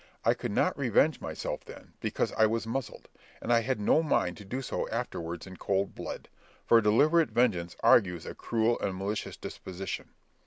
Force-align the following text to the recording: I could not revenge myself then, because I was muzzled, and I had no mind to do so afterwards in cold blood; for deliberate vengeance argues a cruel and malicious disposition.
I 0.25 0.33
could 0.33 0.51
not 0.51 0.75
revenge 0.79 1.21
myself 1.21 1.63
then, 1.63 1.93
because 1.99 2.31
I 2.31 2.47
was 2.47 2.65
muzzled, 2.65 3.07
and 3.39 3.53
I 3.53 3.59
had 3.59 3.79
no 3.79 4.01
mind 4.01 4.35
to 4.37 4.43
do 4.45 4.63
so 4.63 4.89
afterwards 4.89 5.45
in 5.45 5.57
cold 5.57 5.93
blood; 5.93 6.27
for 6.65 6.81
deliberate 6.81 7.29
vengeance 7.29 7.75
argues 7.83 8.25
a 8.25 8.33
cruel 8.33 8.79
and 8.79 8.97
malicious 8.97 9.37
disposition. 9.37 10.09